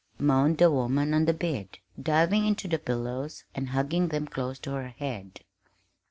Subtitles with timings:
[0.17, 4.71] moaned the woman on the bed, diving into the pillows and hugging them close to
[4.71, 5.41] her head.